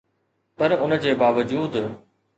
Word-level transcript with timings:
پر 0.57 0.69
ان 0.83 0.91
جي 1.03 1.11
باوجود 1.21 1.73